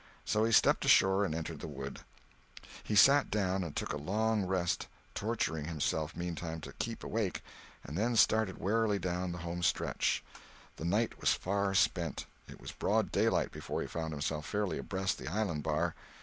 [0.25, 2.01] So he stepped ashore and entered the woods.
[2.83, 7.43] He sat down and took a long rest, torturing himself meanwhile to keep awake,
[7.83, 10.23] and then started warily down the home stretch.
[10.77, 12.25] The night was far spent.
[12.47, 15.93] It was broad daylight before he found himself fairly abreast the island bar.